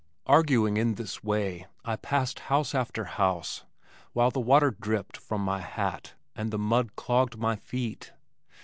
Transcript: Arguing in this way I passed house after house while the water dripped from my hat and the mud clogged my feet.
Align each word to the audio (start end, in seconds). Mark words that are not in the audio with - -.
Arguing 0.25 0.77
in 0.77 0.95
this 0.95 1.23
way 1.23 1.67
I 1.85 1.95
passed 1.95 2.39
house 2.49 2.73
after 2.73 3.03
house 3.03 3.65
while 4.13 4.31
the 4.31 4.39
water 4.39 4.71
dripped 4.71 5.15
from 5.15 5.41
my 5.41 5.59
hat 5.59 6.15
and 6.35 6.49
the 6.49 6.57
mud 6.57 6.95
clogged 6.95 7.37
my 7.37 7.55
feet. 7.55 8.11